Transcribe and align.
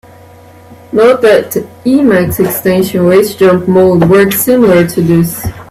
Note 0.91 1.21
that 1.21 1.51
the 1.51 1.59
Emacs 1.85 2.43
extension 2.43 3.11
"Ace 3.11 3.35
jump 3.35 3.67
mode" 3.67 4.09
works 4.09 4.41
similarly 4.41 4.87
to 4.87 4.99
this. 5.03 5.45